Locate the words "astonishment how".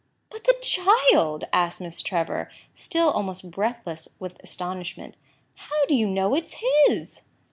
4.39-5.85